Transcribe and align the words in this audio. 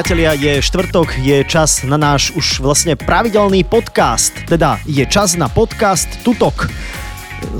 Priatelia, 0.00 0.32
je 0.32 0.64
štvrtok, 0.64 1.20
je 1.20 1.44
čas 1.44 1.84
na 1.84 2.00
náš 2.00 2.32
už 2.32 2.64
vlastne 2.64 2.96
pravidelný 2.96 3.68
podcast. 3.68 4.32
Teda 4.48 4.80
je 4.88 5.04
čas 5.04 5.36
na 5.36 5.44
podcast 5.52 6.08
Tutok 6.24 6.72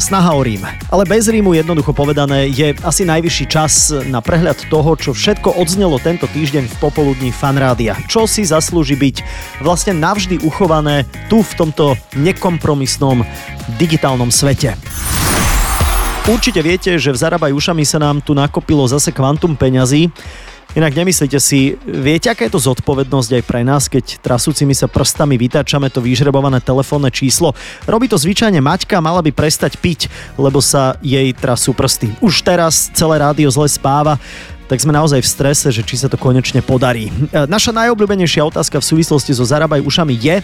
snaha 0.01 0.33
o 0.33 0.41
Rím. 0.41 0.65
Ale 0.89 1.05
bez 1.05 1.29
Rímu 1.29 1.53
jednoducho 1.53 1.93
povedané 1.93 2.49
je 2.49 2.73
asi 2.81 3.05
najvyšší 3.05 3.45
čas 3.45 3.93
na 4.09 4.25
prehľad 4.25 4.57
toho, 4.73 4.97
čo 4.97 5.13
všetko 5.13 5.61
odznelo 5.61 6.01
tento 6.01 6.25
týždeň 6.33 6.65
v 6.65 6.79
popoludní 6.81 7.29
fanrádia. 7.29 7.93
Čo 8.09 8.25
si 8.25 8.41
zaslúži 8.49 8.97
byť 8.97 9.17
vlastne 9.61 10.01
navždy 10.01 10.41
uchované 10.41 11.05
tu 11.29 11.45
v 11.45 11.53
tomto 11.61 11.93
nekompromisnom 12.17 13.21
digitálnom 13.77 14.33
svete. 14.33 14.81
Určite 16.25 16.65
viete, 16.65 16.97
že 16.97 17.13
v 17.13 17.21
Zarabaj 17.21 17.53
ušami 17.53 17.85
sa 17.85 18.01
nám 18.01 18.25
tu 18.25 18.33
nakopilo 18.33 18.89
zase 18.89 19.13
kvantum 19.13 19.61
peňazí. 19.61 20.09
Inak 20.71 20.95
nemyslíte 20.95 21.35
si, 21.43 21.75
viete, 21.83 22.31
aká 22.31 22.47
je 22.47 22.55
to 22.55 22.63
zodpovednosť 22.63 23.31
aj 23.35 23.43
pre 23.43 23.67
nás, 23.67 23.91
keď 23.91 24.23
trasúcimi 24.23 24.71
sa 24.71 24.87
prstami 24.87 25.35
vytáčame 25.35 25.91
to 25.91 25.99
vyžrebované 25.99 26.63
telefónne 26.63 27.11
číslo? 27.11 27.59
Robí 27.91 28.07
to 28.07 28.15
zvyčajne 28.15 28.63
Maťka, 28.63 29.03
mala 29.03 29.19
by 29.19 29.35
prestať 29.35 29.75
piť, 29.83 30.07
lebo 30.39 30.63
sa 30.63 30.95
jej 31.03 31.27
trasú 31.35 31.75
prsty. 31.75 32.15
Už 32.23 32.47
teraz 32.47 32.87
celé 32.95 33.19
rádio 33.19 33.51
zle 33.51 33.67
spáva, 33.67 34.15
tak 34.71 34.79
sme 34.79 34.95
naozaj 34.95 35.19
v 35.19 35.33
strese, 35.35 35.75
že 35.75 35.83
či 35.83 35.99
sa 35.99 36.07
to 36.07 36.15
konečne 36.15 36.63
podarí. 36.63 37.11
E, 37.11 37.51
naša 37.51 37.75
najobľúbenejšia 37.75 38.47
otázka 38.47 38.79
v 38.79 38.89
súvislosti 38.95 39.35
so 39.35 39.43
Zarabaj 39.43 39.83
ušami 39.83 40.15
je, 40.15 40.39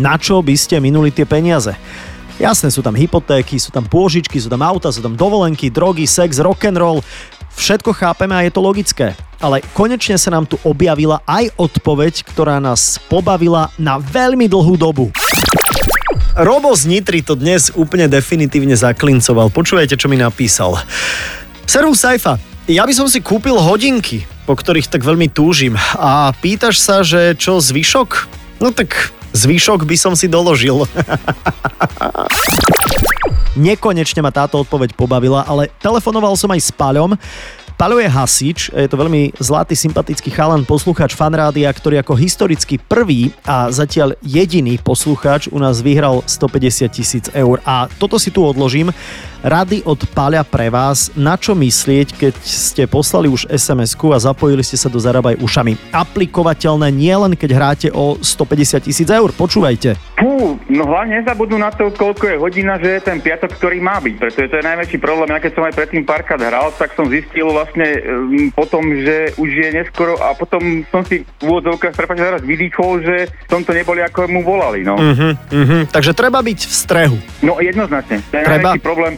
na 0.00 0.16
čo 0.16 0.40
by 0.40 0.56
ste 0.56 0.80
minuli 0.80 1.12
tie 1.12 1.28
peniaze? 1.28 1.76
Jasné, 2.36 2.68
sú 2.68 2.84
tam 2.84 2.92
hypotéky, 2.92 3.56
sú 3.56 3.72
tam 3.72 3.88
pôžičky, 3.88 4.36
sú 4.36 4.52
tam 4.52 4.60
auta, 4.60 4.92
sú 4.92 5.00
tam 5.00 5.16
dovolenky, 5.16 5.72
drogy, 5.72 6.04
sex, 6.04 6.36
rock 6.40 6.68
and 6.68 6.76
roll. 6.76 7.00
Všetko 7.56 7.90
chápeme 7.96 8.36
a 8.36 8.44
je 8.44 8.52
to 8.52 8.60
logické. 8.60 9.16
Ale 9.40 9.60
konečne 9.76 10.16
sa 10.16 10.32
nám 10.32 10.48
tu 10.48 10.56
objavila 10.64 11.20
aj 11.28 11.52
odpoveď, 11.56 12.24
ktorá 12.24 12.60
nás 12.60 13.00
pobavila 13.10 13.68
na 13.76 14.00
veľmi 14.00 14.48
dlhú 14.48 14.76
dobu. 14.80 15.12
Robo 16.36 16.68
z 16.76 16.84
Nitry 16.88 17.24
to 17.24 17.32
dnes 17.32 17.72
úplne 17.72 18.12
definitívne 18.12 18.76
zaklincoval. 18.76 19.48
Počúvajte, 19.48 19.96
čo 19.96 20.08
mi 20.12 20.20
napísal. 20.20 20.76
Servus 21.64 22.04
Saifa, 22.04 22.36
ja 22.68 22.84
by 22.84 22.92
som 22.92 23.08
si 23.08 23.24
kúpil 23.24 23.56
hodinky, 23.56 24.28
po 24.44 24.52
ktorých 24.52 24.92
tak 24.92 25.00
veľmi 25.00 25.32
túžim. 25.32 25.80
A 25.96 26.36
pýtaš 26.36 26.76
sa, 26.76 27.00
že 27.00 27.32
čo 27.40 27.56
zvyšok? 27.56 28.28
No 28.60 28.68
tak 28.72 29.16
zvyšok 29.36 29.84
by 29.84 29.96
som 30.00 30.16
si 30.16 30.24
doložil. 30.24 30.88
Nekonečne 33.56 34.20
ma 34.24 34.32
táto 34.32 34.60
odpoveď 34.60 34.96
pobavila, 34.96 35.44
ale 35.44 35.72
telefonoval 35.80 36.36
som 36.36 36.52
aj 36.52 36.60
s 36.60 36.70
Paľom, 36.72 37.16
Paľo 37.76 38.00
je 38.00 38.08
hasič, 38.08 38.58
je 38.72 38.88
to 38.88 38.96
veľmi 38.96 39.36
zlatý, 39.36 39.76
sympatický 39.76 40.32
chalan, 40.32 40.64
poslucháč 40.64 41.12
fanrádia, 41.12 41.68
ktorý 41.68 42.00
ako 42.00 42.16
historicky 42.16 42.80
prvý 42.80 43.36
a 43.44 43.68
zatiaľ 43.68 44.16
jediný 44.24 44.80
poslucháč 44.80 45.52
u 45.52 45.60
nás 45.60 45.84
vyhral 45.84 46.24
150 46.24 46.88
tisíc 46.88 47.28
eur. 47.36 47.60
A 47.68 47.84
toto 48.00 48.16
si 48.16 48.32
tu 48.32 48.40
odložím. 48.40 48.96
Rady 49.46 49.86
od 49.86 50.10
Paľa 50.10 50.42
pre 50.42 50.66
vás, 50.74 51.14
na 51.14 51.38
čo 51.38 51.54
myslieť, 51.54 52.18
keď 52.18 52.34
ste 52.42 52.82
poslali 52.90 53.30
už 53.30 53.46
sms 53.46 53.94
a 53.94 54.18
zapojili 54.18 54.66
ste 54.66 54.74
sa 54.74 54.90
do 54.90 54.98
Zarabaj 54.98 55.38
ušami. 55.38 55.94
Aplikovateľné 55.94 56.90
nielen 56.90 57.38
keď 57.38 57.50
hráte 57.54 57.88
o 57.94 58.18
150 58.18 58.90
tisíc 58.90 59.06
eur. 59.06 59.30
Počúvajte. 59.30 59.94
Fú, 60.18 60.58
no 60.66 60.82
hlavne 60.90 61.22
nezabudnú 61.22 61.62
na 61.62 61.70
to, 61.70 61.94
koľko 61.94 62.26
je 62.26 62.36
hodina, 62.42 62.74
že 62.82 62.98
je 62.98 63.06
ten 63.06 63.22
piatok, 63.22 63.54
ktorý 63.54 63.78
má 63.78 64.02
byť, 64.02 64.14
pretože 64.18 64.50
to 64.50 64.58
je 64.58 64.66
najväčší 64.66 64.98
problém. 64.98 65.30
Ja 65.30 65.38
keď 65.38 65.52
som 65.54 65.62
aj 65.62 65.74
predtým 65.78 66.02
párkrát 66.02 66.42
hral, 66.42 66.74
tak 66.74 66.98
som 66.98 67.06
zistil 67.06 67.46
vlastne 67.46 67.86
um, 68.02 68.50
potom, 68.50 68.82
že 68.98 69.30
už 69.38 69.46
je 69.46 69.68
neskoro 69.78 70.18
a 70.26 70.34
potom 70.34 70.82
som 70.90 71.06
si 71.06 71.22
v 71.22 71.42
úvodzovkách, 71.46 71.94
prepáčte, 71.94 72.26
zaraz 72.26 72.42
vydýchol, 72.42 72.98
že 72.98 73.30
som 73.46 73.62
to 73.62 73.70
neboli 73.70 74.02
ako 74.02 74.26
mu 74.26 74.42
volali. 74.42 74.82
No. 74.82 74.98
Uh-huh, 74.98 75.38
uh-huh. 75.38 75.82
Takže 75.94 76.18
treba 76.18 76.42
byť 76.42 76.60
v 76.66 76.74
strehu. 76.74 77.18
No 77.46 77.62
jednoznačne, 77.62 78.18
to 78.26 78.34
je 78.34 78.42
treba? 78.42 78.74
najväčší 78.74 78.82
problém 78.82 79.14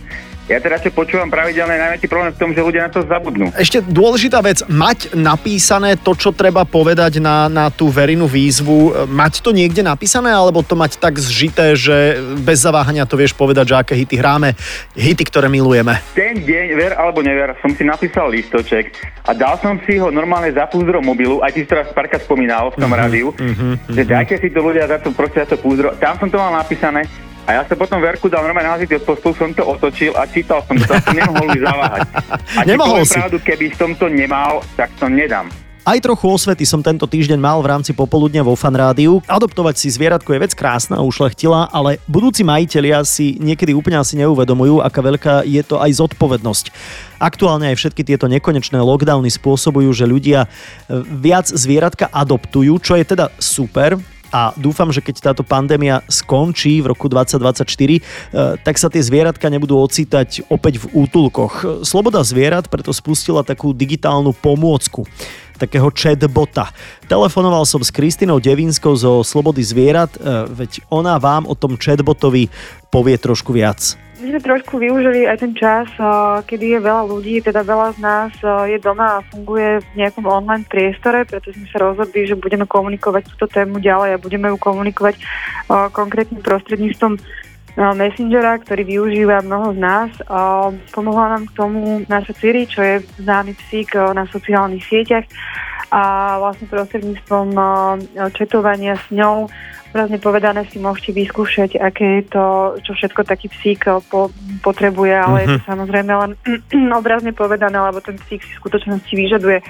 ja 0.48 0.58
teraz 0.64 0.80
čo 0.80 0.88
počúvam 0.90 1.28
pravidelne, 1.28 1.76
najväčší 1.76 2.08
problém 2.08 2.32
v 2.32 2.40
tom, 2.40 2.50
že 2.56 2.64
ľudia 2.64 2.88
na 2.88 2.90
to 2.90 3.04
zabudnú. 3.04 3.52
Ešte 3.52 3.84
dôležitá 3.84 4.40
vec, 4.40 4.64
mať 4.64 5.12
napísané 5.12 6.00
to, 6.00 6.16
čo 6.16 6.32
treba 6.32 6.64
povedať 6.64 7.20
na, 7.20 7.52
na 7.52 7.68
tú 7.68 7.92
verejnú 7.92 8.24
výzvu, 8.24 9.06
mať 9.12 9.44
to 9.44 9.52
niekde 9.52 9.84
napísané, 9.84 10.32
alebo 10.32 10.64
to 10.64 10.72
mať 10.72 10.96
tak 10.96 11.20
zžité, 11.20 11.76
že 11.76 12.16
bez 12.40 12.64
zaváhania 12.64 13.04
to 13.04 13.20
vieš 13.20 13.36
povedať, 13.36 13.70
že 13.70 13.76
aké 13.76 13.94
hity 13.94 14.16
hráme, 14.16 14.56
hity, 14.96 15.24
ktoré 15.28 15.52
milujeme. 15.52 16.00
Ten 16.16 16.40
deň, 16.40 16.66
ver 16.80 16.92
alebo 16.96 17.20
never, 17.20 17.52
som 17.60 17.76
si 17.76 17.84
napísal 17.84 18.32
listoček 18.32 18.96
a 19.28 19.36
dal 19.36 19.60
som 19.60 19.76
si 19.84 20.00
ho 20.00 20.08
normálne 20.08 20.48
za 20.48 20.64
púzdro 20.64 21.04
mobilu, 21.04 21.44
aj 21.44 21.52
ty 21.52 21.60
si 21.62 21.68
teraz 21.68 21.92
párkrát 21.92 22.24
spomínal 22.24 22.72
v 22.72 22.80
tom 22.80 22.88
uh-huh, 22.88 23.02
rádiu, 23.04 23.28
uh-huh, 23.36 23.76
že 23.92 24.00
uh-huh. 24.00 24.12
dajte 24.16 24.40
si 24.40 24.48
to 24.48 24.64
ľudia 24.64 24.88
za 24.88 24.96
to, 24.96 25.12
proste 25.12 25.44
za 25.44 25.52
to 25.52 25.60
púzdro. 25.60 25.92
Tam 26.00 26.16
som 26.16 26.32
to 26.32 26.40
mal 26.40 26.56
napísané 26.56 27.04
a 27.48 27.56
ja 27.56 27.62
som 27.64 27.80
potom 27.80 27.96
Verku 28.04 28.28
dal 28.28 28.44
normálne 28.44 28.68
nahazit 28.68 28.92
od 29.00 29.08
postolu, 29.08 29.32
som 29.32 29.50
to 29.56 29.64
otočil 29.64 30.12
a 30.20 30.28
čítal 30.28 30.60
som 30.68 30.76
to, 30.76 30.92
som 31.00 31.16
nemohol 31.16 31.48
už 31.48 31.64
zaváhať. 31.64 32.00
A 32.60 32.62
nemohol 32.68 33.00
si. 33.08 33.16
pravdu, 33.16 33.40
keby 33.40 33.72
som 33.72 33.96
to 33.96 34.04
nemal, 34.12 34.60
tak 34.76 34.92
to 35.00 35.08
nedám. 35.08 35.48
Aj 35.88 35.96
trochu 36.04 36.28
osvety 36.28 36.68
som 36.68 36.84
tento 36.84 37.08
týždeň 37.08 37.40
mal 37.40 37.64
v 37.64 37.72
rámci 37.72 37.96
popoludnia 37.96 38.44
vo 38.44 38.52
fanrádiu. 38.52 39.24
Adoptovať 39.24 39.80
si 39.80 39.88
zvieratko 39.88 40.36
je 40.36 40.44
vec 40.44 40.52
krásna 40.52 41.00
ušlechtila, 41.00 41.72
ale 41.72 41.96
budúci 42.04 42.44
majiteľia 42.44 43.00
si 43.08 43.40
niekedy 43.40 43.72
úplne 43.72 43.96
asi 43.96 44.20
neuvedomujú, 44.20 44.84
aká 44.84 45.00
veľká 45.00 45.34
je 45.48 45.64
to 45.64 45.80
aj 45.80 45.96
zodpovednosť. 45.96 46.68
Aktuálne 47.16 47.72
aj 47.72 47.80
všetky 47.80 48.04
tieto 48.04 48.28
nekonečné 48.28 48.76
lockdowny 48.76 49.32
spôsobujú, 49.32 49.88
že 49.96 50.04
ľudia 50.04 50.44
e, 50.44 50.48
viac 51.00 51.48
zvieratka 51.48 52.12
adoptujú, 52.12 52.76
čo 52.84 52.92
je 53.00 53.08
teda 53.08 53.32
super, 53.40 53.96
a 54.28 54.52
dúfam, 54.56 54.92
že 54.92 55.00
keď 55.00 55.32
táto 55.32 55.42
pandémia 55.44 56.04
skončí 56.08 56.80
v 56.84 56.92
roku 56.92 57.08
2024, 57.08 57.98
eh, 57.98 58.00
tak 58.60 58.76
sa 58.76 58.92
tie 58.92 59.00
zvieratka 59.00 59.48
nebudú 59.48 59.80
ocítať 59.80 60.48
opäť 60.52 60.84
v 60.84 61.06
útulkoch. 61.06 61.84
Sloboda 61.84 62.20
zvierat 62.24 62.68
preto 62.68 62.92
spustila 62.92 63.40
takú 63.44 63.72
digitálnu 63.72 64.36
pomôcku 64.36 65.08
takého 65.58 65.90
chatbota. 65.90 66.70
Telefonoval 67.10 67.66
som 67.66 67.82
s 67.82 67.90
Kristinou 67.90 68.38
Devinskou 68.38 68.94
zo 68.94 69.26
Slobody 69.26 69.60
zvierat, 69.60 70.14
eh, 70.14 70.46
veď 70.46 70.86
ona 70.88 71.18
vám 71.18 71.50
o 71.50 71.58
tom 71.58 71.74
chatbotovi 71.74 72.46
povie 72.88 73.18
trošku 73.18 73.50
viac. 73.52 74.07
My 74.18 74.34
sme 74.34 74.42
trošku 74.42 74.82
využili 74.82 75.30
aj 75.30 75.46
ten 75.46 75.54
čas, 75.54 75.86
kedy 76.42 76.74
je 76.74 76.80
veľa 76.82 77.06
ľudí, 77.06 77.38
teda 77.38 77.62
veľa 77.62 77.94
z 77.94 77.98
nás 78.02 78.34
je 78.66 78.74
doma 78.82 79.22
a 79.22 79.24
funguje 79.30 79.78
v 79.78 79.86
nejakom 79.94 80.26
online 80.26 80.66
priestore, 80.66 81.22
preto 81.22 81.54
sme 81.54 81.70
sa 81.70 81.78
rozhodli, 81.86 82.26
že 82.26 82.34
budeme 82.34 82.66
komunikovať 82.66 83.30
túto 83.30 83.46
tému 83.46 83.78
ďalej 83.78 84.18
a 84.18 84.22
budeme 84.22 84.50
ju 84.50 84.58
komunikovať 84.58 85.22
konkrétnym 85.94 86.42
prostredníctvom 86.42 87.14
Messengera, 87.78 88.58
ktorý 88.58 88.82
využíva 88.82 89.38
mnoho 89.46 89.70
z 89.70 89.78
nás. 89.78 90.10
Pomohla 90.90 91.38
nám 91.38 91.46
k 91.46 91.54
tomu 91.54 92.02
naša 92.10 92.34
Ciri, 92.34 92.66
čo 92.66 92.82
je 92.82 93.06
známy 93.22 93.54
psík 93.54 93.94
na 93.94 94.26
sociálnych 94.26 94.82
sieťach 94.82 95.30
a 95.94 96.36
vlastne 96.42 96.66
prostredníctvom 96.66 97.54
četovania 98.34 98.98
s 98.98 99.06
ňou 99.14 99.46
Obrazne 99.88 100.20
povedané 100.20 100.68
si 100.68 100.76
môžete 100.76 101.16
vyskúšať, 101.16 101.80
aké 101.80 102.20
je 102.20 102.24
to, 102.28 102.44
čo 102.84 102.92
všetko 102.92 103.24
taký 103.24 103.48
psík 103.48 103.88
po, 104.12 104.28
potrebuje, 104.60 105.16
ale 105.16 105.36
uh-huh. 105.40 105.44
je 105.44 105.48
to 105.56 105.60
mhm. 105.64 105.68
samozrejme 105.72 106.12
len 106.12 106.30
obrazne 107.00 107.32
povedané, 107.32 107.80
lebo 107.80 108.04
ten 108.04 108.20
psík 108.20 108.44
si 108.44 108.52
v 108.52 108.60
skutočnosti 108.60 109.08
vyžaduje 109.08 109.64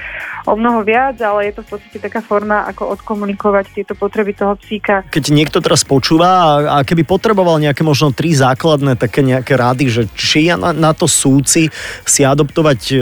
o 0.51 0.59
mnoho 0.59 0.83
viac, 0.83 1.23
ale 1.23 1.50
je 1.50 1.61
to 1.61 1.62
v 1.62 1.69
podstate 1.70 1.99
taká 2.03 2.19
forma, 2.19 2.67
ako 2.67 2.99
odkomunikovať 2.99 3.79
tieto 3.79 3.94
potreby 3.94 4.35
toho 4.35 4.59
psíka. 4.59 5.06
Keď 5.06 5.31
niekto 5.31 5.62
teraz 5.62 5.87
počúva 5.87 6.67
a 6.67 6.76
keby 6.82 7.06
potreboval 7.06 7.62
nejaké 7.62 7.87
možno 7.87 8.11
tri 8.11 8.35
základné 8.35 8.99
také 8.99 9.23
nejaké 9.23 9.55
rady, 9.55 9.87
že 9.87 10.03
či 10.19 10.50
ja 10.50 10.59
na, 10.59 10.75
na 10.75 10.91
to 10.91 11.06
súci 11.06 11.70
si 12.03 12.26
adoptovať 12.26 12.81
e, 12.91 12.94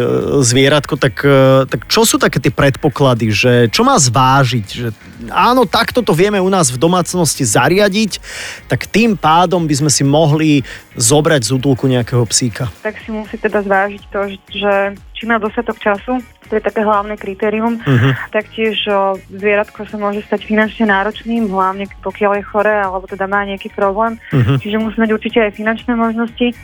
zvieratko, 0.44 1.00
tak, 1.00 1.24
e, 1.24 1.64
tak 1.64 1.88
čo 1.88 2.04
sú 2.04 2.20
také 2.20 2.44
tie 2.44 2.52
predpoklady, 2.52 3.26
že 3.32 3.52
čo 3.72 3.88
má 3.88 3.96
zvážiť, 3.96 4.66
že 4.68 4.88
áno, 5.32 5.64
takto 5.64 6.04
to 6.04 6.12
vieme 6.12 6.36
u 6.36 6.50
nás 6.52 6.68
v 6.68 6.76
domácnosti 6.76 7.05
zariadiť, 7.06 8.18
tak 8.66 8.90
tým 8.90 9.14
pádom 9.14 9.64
by 9.64 9.74
sme 9.84 9.90
si 9.90 10.02
mohli 10.02 10.66
zobrať 10.98 11.42
z 11.46 11.50
útulku 11.54 11.86
nejakého 11.86 12.24
psíka. 12.26 12.72
Tak 12.82 12.98
si 13.04 13.14
musí 13.14 13.36
teda 13.38 13.62
zvážiť 13.62 14.02
to, 14.10 14.20
že 14.50 14.74
či 15.16 15.22
má 15.24 15.40
dostatok 15.40 15.80
času, 15.80 16.20
to 16.46 16.52
je 16.56 16.62
také 16.62 16.86
hlavné 16.86 17.18
kritérium. 17.18 17.82
Uh-huh. 17.82 18.12
Taktiež 18.30 18.78
o, 18.86 19.18
zvieratko 19.34 19.82
sa 19.90 19.98
môže 19.98 20.22
stať 20.30 20.46
finančne 20.46 20.86
náročným, 20.86 21.50
hlavne 21.50 21.90
pokiaľ 22.00 22.38
je 22.38 22.44
choré 22.46 22.74
alebo 22.78 23.10
teda 23.10 23.26
má 23.26 23.42
nejaký 23.42 23.74
problém. 23.74 24.22
Uh-huh. 24.30 24.56
Čiže 24.62 24.78
musí 24.78 24.96
mať 25.02 25.10
určite 25.10 25.38
aj 25.42 25.58
finančné 25.58 25.92
možnosti. 25.98 26.54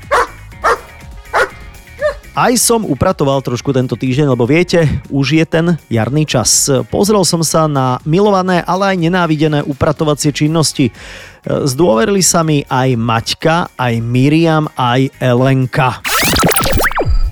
Aj 2.33 2.49
som 2.57 2.89
upratoval 2.89 3.45
trošku 3.45 3.77
tento 3.77 3.93
týždeň, 3.93 4.33
lebo 4.33 4.49
viete, 4.49 4.89
už 5.13 5.37
je 5.37 5.45
ten 5.45 5.77
jarný 5.93 6.25
čas. 6.25 6.65
Pozrel 6.89 7.21
som 7.29 7.45
sa 7.45 7.69
na 7.69 8.01
milované, 8.09 8.65
ale 8.65 8.97
aj 8.97 9.05
nenávidené 9.05 9.61
upratovacie 9.69 10.33
činnosti. 10.33 10.89
Zdôverili 11.45 12.25
sa 12.25 12.41
mi 12.41 12.65
aj 12.65 12.97
Maťka, 12.97 13.77
aj 13.77 13.95
Miriam, 14.01 14.65
aj 14.81 15.13
Elenka. 15.21 16.01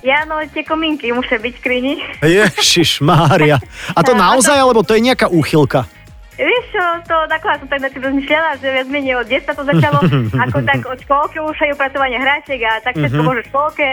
áno, 0.05 0.37
tie 0.53 0.61
komínky 0.61 1.09
musia 1.17 1.41
byť 1.41 1.49
v 1.49 1.59
skrini. 1.65 1.93
Ježiš 2.21 3.01
Mária. 3.01 3.57
A 3.97 4.05
to 4.05 4.13
naozaj, 4.13 4.53
alebo 4.53 4.85
to 4.85 4.93
je 4.93 5.01
nejaká 5.01 5.33
úchylka? 5.33 5.89
Vieš 6.37 6.65
čo, 6.73 6.85
to 7.05 7.15
takhle 7.29 7.53
som 7.57 7.67
tak 7.69 7.81
na 7.85 7.89
tým 7.89 8.01
rozmýšľala, 8.01 8.57
že 8.57 8.67
viac 8.69 8.87
menej 8.89 9.13
od 9.17 9.27
detstva 9.29 9.53
to 9.53 9.65
začalo, 9.65 9.97
ako 10.45 10.57
tak 10.61 10.79
od 10.85 10.99
školky 11.05 11.37
už 11.37 11.57
aj 11.57 11.73
upratovanie 11.73 12.17
hračiek 12.21 12.61
a 12.65 12.81
tak 12.85 12.97
všetko 12.97 13.21
môže 13.21 13.41
v 13.45 13.49
školke. 13.49 13.85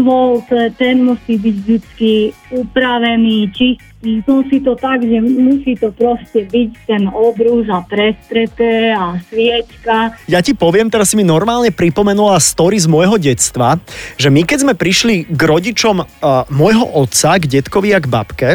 Stôl, 0.00 0.40
ten 0.80 1.04
musí 1.04 1.36
byť 1.36 1.56
vždy 1.68 2.14
upravený, 2.56 3.52
čistý. 3.52 3.88
Musí 4.24 4.64
to 4.64 4.72
tak, 4.80 5.04
že 5.04 5.20
musí 5.20 5.76
to 5.76 5.92
proste 5.92 6.48
byť 6.48 6.70
ten 6.88 7.04
obrúž 7.12 7.68
a 7.68 7.84
prestreté 7.84 8.96
a 8.96 9.20
sviečka. 9.28 10.16
Ja 10.24 10.40
ti 10.40 10.56
poviem, 10.56 10.88
teraz 10.88 11.12
si 11.12 11.20
mi 11.20 11.24
normálne 11.24 11.68
pripomenula 11.68 12.40
story 12.40 12.80
z 12.80 12.88
môjho 12.88 13.20
detstva, 13.20 13.76
že 14.16 14.32
my 14.32 14.48
keď 14.48 14.58
sme 14.64 14.72
prišli 14.72 15.28
k 15.28 15.40
rodičom 15.44 16.00
uh, 16.00 16.48
môjho 16.48 16.88
otca, 16.96 17.36
k 17.36 17.60
detkovi 17.60 17.92
a 17.92 18.00
k 18.00 18.08
babke, 18.08 18.50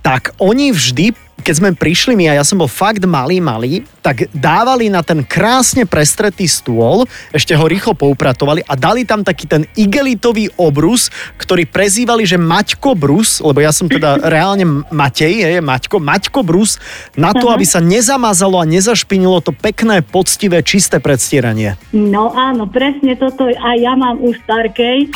tak 0.00 0.32
oni 0.40 0.72
vždy, 0.72 1.12
keď 1.44 1.54
sme 1.60 1.70
prišli 1.76 2.16
my 2.16 2.32
a 2.32 2.40
ja 2.40 2.44
som 2.44 2.56
bol 2.56 2.66
fakt 2.72 3.04
malý, 3.04 3.36
malý, 3.44 3.84
tak 4.00 4.32
dávali 4.32 4.88
na 4.88 5.04
ten 5.04 5.20
krásne 5.20 5.84
prestretý 5.84 6.48
stôl, 6.48 7.04
ešte 7.36 7.52
ho 7.52 7.68
rýchlo 7.68 7.92
poupratovali 7.92 8.64
a 8.64 8.72
dali 8.72 9.04
tam 9.04 9.20
taký 9.20 9.44
ten 9.44 9.68
igelitový 9.76 10.48
obrus, 10.56 11.12
ktorý 11.36 11.68
prezývali, 11.68 12.24
že 12.24 12.40
Maťko 12.40 12.96
Brus, 12.96 13.44
lebo 13.44 13.60
ja 13.60 13.76
som 13.76 13.92
teda 13.92 14.16
reálne 14.34 14.88
Matej, 14.88 15.44
je, 15.44 15.60
Maťko, 15.60 16.00
Maťko 16.00 16.40
Brus, 16.40 16.80
na 17.12 17.36
to, 17.36 17.52
aby 17.52 17.68
sa 17.68 17.84
nezamazalo 17.84 18.56
a 18.56 18.64
nezašpinilo 18.64 19.44
to 19.44 19.52
pekné, 19.52 20.00
poctivé, 20.00 20.64
čisté 20.64 20.96
predstieranie. 20.96 21.76
No 21.92 22.32
áno, 22.32 22.64
presne 22.64 23.20
toto 23.20 23.44
a 23.44 23.76
ja 23.76 23.92
mám 23.92 24.16
už 24.24 24.40
starkej. 24.48 25.12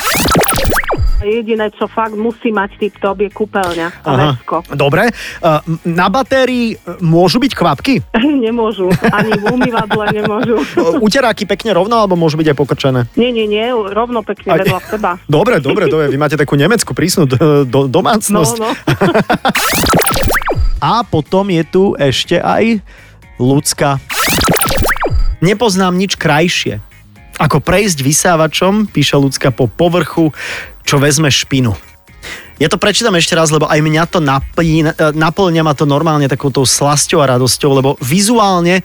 Jediné, 1.18 1.68
čo 1.74 1.84
fakt 1.84 2.14
musí 2.14 2.48
mať 2.48 2.78
tip-top, 2.78 3.18
je 3.18 3.28
kúpeľňa 3.28 3.88
a 4.00 4.10
vesko. 4.14 4.62
Dobre. 4.70 5.10
Uh, 5.38 5.58
Na 5.84 6.06
batérii 6.06 6.78
uh, 6.78 6.96
môžu 7.02 7.36
byť 7.38 7.52
kvapky? 7.52 7.94
nemôžu, 8.46 8.86
ani 9.10 9.34
v 9.34 9.44
umývadle 9.50 10.04
nemôžu. 10.14 10.56
Uh, 10.78 10.96
Uteráky 11.06 11.44
pekne 11.44 11.74
rovno, 11.74 11.98
alebo 11.98 12.14
môžu 12.14 12.38
byť 12.38 12.54
aj 12.54 12.56
pokrčené? 12.56 13.00
Nie, 13.14 13.34
nie, 13.34 13.44
nie, 13.44 13.66
rovno 13.70 14.22
pekne 14.22 14.54
Aj- 14.54 14.62
vedľa 14.62 14.80
seba. 14.86 15.10
Dobre, 15.28 15.58
dobre, 15.58 15.90
dobre. 15.90 16.06
Vy 16.08 16.16
máte 16.16 16.38
takú 16.38 16.54
nemeckú 16.54 16.94
prísnu 16.94 17.26
do, 17.26 17.66
do, 17.66 17.80
No, 17.88 17.90
domácnosť. 17.90 18.54
no. 18.58 18.70
A 20.78 21.02
potom 21.02 21.50
je 21.50 21.62
tu 21.66 21.84
ešte 21.98 22.38
aj 22.38 22.78
ľudská. 23.36 23.98
Nepoznám 25.38 25.94
nič 25.94 26.14
krajšie. 26.14 26.78
Ako 27.38 27.62
prejsť 27.62 28.02
vysávačom, 28.02 28.90
píše 28.90 29.14
ľudská 29.14 29.54
po 29.54 29.70
povrchu, 29.70 30.34
čo 30.88 30.96
vezme 30.96 31.28
špinu. 31.28 31.76
Ja 32.56 32.72
to 32.72 32.80
prečítam 32.80 33.12
ešte 33.12 33.36
raz, 33.36 33.52
lebo 33.52 33.68
aj 33.68 33.84
mňa 33.84 34.04
to 34.08 34.24
naplní, 34.24 34.88
naplňa 34.96 35.60
ma 35.60 35.76
to 35.76 35.84
normálne 35.84 36.24
takouto 36.26 36.64
slasťou 36.64 37.20
a 37.20 37.36
radosťou, 37.36 37.70
lebo 37.76 37.90
vizuálne 38.00 38.80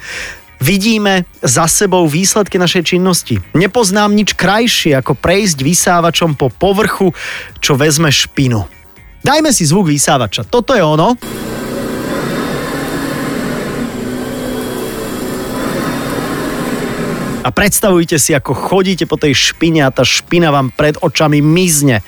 vidíme 0.59 1.23
za 1.39 1.65
sebou 1.65 2.03
výsledky 2.05 2.59
našej 2.59 2.83
činnosti. 2.94 3.39
Nepoznám 3.55 4.11
nič 4.11 4.35
krajšie, 4.35 5.00
ako 5.00 5.15
prejsť 5.15 5.63
vysávačom 5.63 6.35
po 6.35 6.51
povrchu, 6.51 7.15
čo 7.63 7.79
vezme 7.79 8.11
špinu. 8.11 8.67
Dajme 9.23 9.55
si 9.55 9.63
zvuk 9.63 9.88
vysávača. 9.88 10.44
Toto 10.44 10.75
je 10.75 10.83
ono. 10.83 11.15
A 17.43 17.51
predstavujte 17.51 18.15
si, 18.15 18.31
ako 18.31 18.55
chodíte 18.55 19.03
po 19.03 19.19
tej 19.19 19.35
špine 19.35 19.83
a 19.83 19.91
tá 19.91 20.07
špina 20.07 20.47
vám 20.47 20.71
pred 20.71 20.95
očami 20.95 21.43
mizne 21.43 21.99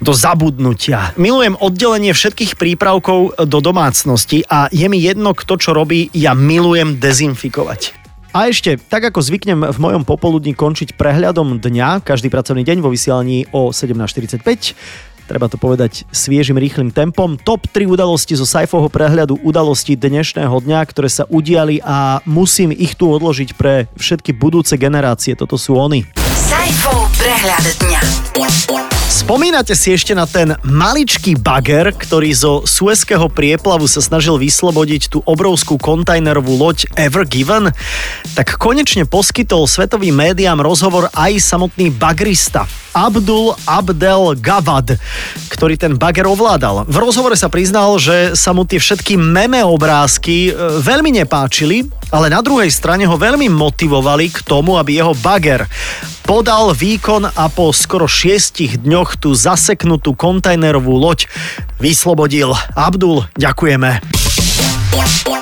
do 0.00 0.16
zabudnutia. 0.16 1.12
Milujem 1.20 1.60
oddelenie 1.60 2.16
všetkých 2.16 2.56
prípravkov 2.56 3.36
do 3.36 3.58
domácnosti 3.60 4.48
a 4.48 4.72
je 4.72 4.88
mi 4.88 4.96
jedno, 5.04 5.36
kto 5.36 5.60
čo 5.60 5.76
robí, 5.76 6.08
ja 6.16 6.32
milujem 6.32 6.96
dezinfikovať. 6.96 8.08
A 8.36 8.52
ešte, 8.52 8.76
tak 8.76 9.08
ako 9.08 9.24
zvyknem 9.24 9.64
v 9.72 9.78
mojom 9.80 10.04
popoludní 10.04 10.52
končiť 10.52 10.96
prehľadom 10.96 11.56
dňa, 11.56 12.04
každý 12.04 12.28
pracovný 12.28 12.68
deň 12.68 12.84
vo 12.84 12.92
vysielaní 12.92 13.48
o 13.52 13.72
17.45, 13.72 14.40
treba 15.26 15.50
to 15.50 15.58
povedať 15.58 16.06
sviežim 16.14 16.56
rýchlym 16.56 16.94
tempom. 16.94 17.36
Top 17.36 17.66
3 17.68 17.84
udalosti 17.90 18.38
zo 18.38 18.46
Saifovho 18.46 18.88
prehľadu 18.88 19.42
udalostí 19.42 19.98
dnešného 19.98 20.54
dňa, 20.62 20.80
ktoré 20.86 21.10
sa 21.10 21.26
udiali 21.26 21.82
a 21.82 22.22
musím 22.24 22.70
ich 22.70 22.94
tu 22.94 23.10
odložiť 23.10 23.58
pre 23.58 23.90
všetky 23.98 24.32
budúce 24.32 24.78
generácie. 24.78 25.34
Toto 25.34 25.58
sú 25.58 25.74
oni. 25.74 26.06
Sajfov 26.46 27.10
prehľad 27.18 27.66
dňa. 27.82 28.85
Spomínate 29.06 29.78
si 29.78 29.94
ešte 29.94 30.18
na 30.18 30.26
ten 30.26 30.58
maličký 30.66 31.38
bager, 31.38 31.94
ktorý 31.94 32.34
zo 32.34 32.52
Suezského 32.66 33.30
prieplavu 33.30 33.86
sa 33.86 34.02
snažil 34.02 34.34
vyslobodiť 34.34 35.14
tú 35.14 35.22
obrovskú 35.22 35.78
kontajnerovú 35.78 36.58
loď 36.58 36.90
Ever 36.98 37.22
Given? 37.22 37.70
Tak 38.34 38.58
konečne 38.58 39.06
poskytol 39.06 39.70
svetovým 39.70 40.10
médiám 40.10 40.58
rozhovor 40.58 41.06
aj 41.14 41.38
samotný 41.38 41.94
bagrista 41.94 42.66
Abdul 42.90 43.54
Abdel 43.62 44.34
Gavad, 44.42 44.98
ktorý 45.54 45.78
ten 45.78 45.94
bager 45.94 46.26
ovládal. 46.26 46.90
V 46.90 46.96
rozhovore 46.98 47.38
sa 47.38 47.46
priznal, 47.46 48.02
že 48.02 48.34
sa 48.34 48.50
mu 48.50 48.66
tie 48.66 48.82
všetky 48.82 49.14
meme 49.14 49.62
obrázky 49.62 50.50
e, 50.50 50.82
veľmi 50.82 51.14
nepáčili, 51.22 51.86
ale 52.10 52.26
na 52.26 52.42
druhej 52.42 52.74
strane 52.74 53.06
ho 53.06 53.14
veľmi 53.14 53.46
motivovali 53.52 54.34
k 54.34 54.38
tomu, 54.42 54.74
aby 54.80 54.98
jeho 54.98 55.14
bager 55.22 55.62
podal 56.26 56.74
výkon 56.74 57.30
a 57.30 57.46
po 57.46 57.70
skoro 57.70 58.10
šiestich 58.10 58.82
dňoch 58.82 59.22
tú 59.22 59.30
zaseknutú 59.30 60.18
kontajnerovú 60.18 60.98
loď 60.98 61.30
vyslobodil. 61.78 62.50
Abdul, 62.74 63.30
ďakujeme. 63.38 64.02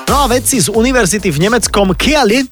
No 0.05 0.15
a 0.21 0.25
vedci 0.29 0.61
z 0.61 0.69
univerzity 0.69 1.33
v 1.33 1.49
nemeckom 1.49 1.97
Kiali 1.97 2.45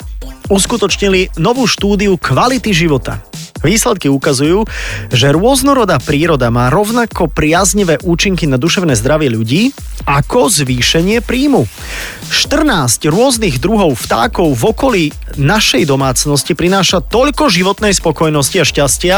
uskutočnili 0.50 1.38
novú 1.38 1.70
štúdiu 1.70 2.18
kvality 2.18 2.74
života. 2.74 3.22
Výsledky 3.63 4.12
ukazujú, 4.12 4.68
že 5.07 5.31
rôznorodá 5.31 5.95
príroda 6.04 6.51
má 6.51 6.68
rovnako 6.68 7.31
priaznivé 7.31 7.95
účinky 8.04 8.44
na 8.44 8.60
duševné 8.60 8.92
zdravie 9.00 9.31
ľudí 9.31 9.71
ako 10.04 10.51
zvýšenie 10.51 11.24
príjmu. 11.24 11.63
14 12.27 13.08
rôznych 13.08 13.63
druhov 13.63 13.96
vtákov 13.96 14.51
v 14.60 14.63
okolí 14.67 15.05
našej 15.39 15.88
domácnosti 15.88 16.60
prináša 16.60 17.00
toľko 17.00 17.48
životnej 17.48 17.96
spokojnosti 17.96 18.58
a 18.60 18.65
šťastia, 18.67 19.15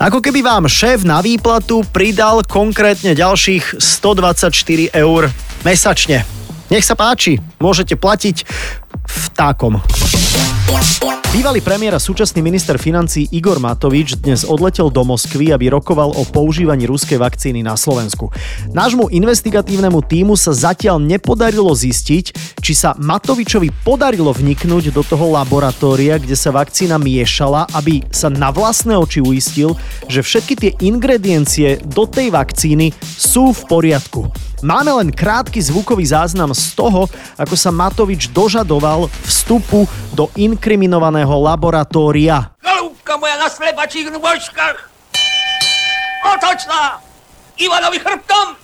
ako 0.00 0.24
keby 0.24 0.40
vám 0.40 0.64
šéf 0.64 1.04
na 1.04 1.20
výplatu 1.20 1.84
pridal 1.92 2.46
konkrétne 2.48 3.12
ďalších 3.12 3.82
124 3.82 4.96
eur 4.96 5.28
mesačne. 5.66 6.24
Nech 6.72 6.88
sa 6.88 6.96
páči, 6.96 7.36
môžete 7.60 8.00
platiť 8.00 8.48
vtákom. 9.04 9.80
Bývalý 11.28 11.60
premiér 11.60 11.92
a 11.92 12.00
súčasný 12.00 12.40
minister 12.40 12.80
financí 12.80 13.28
Igor 13.36 13.60
Matovič 13.60 14.16
dnes 14.16 14.48
odletel 14.48 14.88
do 14.88 15.04
Moskvy, 15.04 15.52
aby 15.52 15.68
rokoval 15.68 16.16
o 16.16 16.24
používaní 16.24 16.88
ruskej 16.88 17.20
vakcíny 17.20 17.60
na 17.60 17.76
Slovensku. 17.76 18.32
Nášmu 18.72 19.12
investigatívnemu 19.12 20.00
týmu 20.08 20.40
sa 20.40 20.56
zatiaľ 20.56 20.96
nepodarilo 20.96 21.68
zistiť, 21.76 22.32
či 22.64 22.72
sa 22.72 22.96
Matovičovi 22.96 23.68
podarilo 23.84 24.32
vniknúť 24.32 24.88
do 24.88 25.04
toho 25.04 25.36
laboratória, 25.36 26.16
kde 26.16 26.32
sa 26.32 26.48
vakcína 26.48 26.96
miešala, 26.96 27.68
aby 27.76 28.08
sa 28.08 28.32
na 28.32 28.48
vlastné 28.48 28.96
oči 28.96 29.20
uistil, 29.20 29.76
že 30.08 30.24
všetky 30.24 30.54
tie 30.56 30.72
ingrediencie 30.80 31.84
do 31.84 32.08
tej 32.08 32.32
vakcíny 32.32 32.96
sú 33.04 33.52
v 33.52 33.60
poriadku. 33.68 34.32
Máme 34.58 34.90
len 34.90 35.14
krátky 35.14 35.62
zvukový 35.62 36.02
záznam 36.02 36.50
z 36.50 36.74
toho, 36.74 37.06
ako 37.38 37.54
sa 37.54 37.70
Matovič 37.70 38.34
dožadoval 38.34 39.06
vstupu 39.22 39.86
do 40.10 40.26
inkriminovaného 40.34 41.17
centrálneho 41.18 41.42
laboratória. 41.42 42.50
Galúbka 42.62 43.18
moja 43.18 43.36
na 43.42 43.48
slepačích 43.50 44.06
nôžkach! 44.14 44.78
Otočná! 46.22 47.02
Ivanovi 47.58 47.98
chrbtom! 47.98 48.54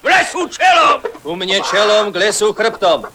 K 0.00 0.04
lesu 0.06 0.46
čelom! 0.46 1.02
Ku 1.22 1.34
mne 1.34 1.58
čelom, 1.66 2.14
k 2.14 2.16
lesu 2.22 2.54
chrbtom! 2.54 3.10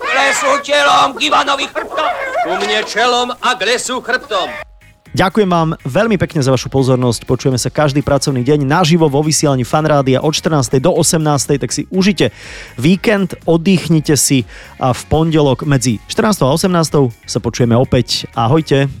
K 0.00 0.08
lesu 0.16 0.50
čelom, 0.64 1.12
k 1.12 1.28
Ivanovi 1.28 1.68
chrbtom! 1.68 2.12
Ku 2.44 2.52
mne 2.56 2.80
čelom 2.88 3.28
a 3.36 3.50
k 3.52 3.60
lesu 3.68 4.00
chrbtom! 4.00 4.48
Ďakujem 5.16 5.48
vám 5.48 5.80
veľmi 5.80 6.20
pekne 6.20 6.44
za 6.44 6.52
vašu 6.52 6.68
pozornosť. 6.68 7.24
Počujeme 7.24 7.56
sa 7.56 7.72
každý 7.72 8.04
pracovný 8.04 8.44
deň 8.44 8.68
naživo 8.68 9.08
vo 9.08 9.24
vysielaní 9.24 9.64
Fanrádia 9.64 10.20
od 10.20 10.36
14. 10.36 10.76
do 10.76 10.92
18. 10.92 11.56
Tak 11.56 11.72
si 11.72 11.88
užite 11.88 12.36
víkend, 12.76 13.32
oddychnite 13.48 14.12
si 14.20 14.44
a 14.76 14.92
v 14.92 15.02
pondelok 15.08 15.64
medzi 15.64 16.04
14. 16.12 16.44
a 16.44 16.52
18. 16.52 16.68
sa 17.24 17.38
počujeme 17.40 17.72
opäť. 17.72 18.28
Ahojte. 18.36 18.92